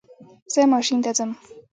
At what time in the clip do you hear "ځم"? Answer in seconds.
1.17-1.31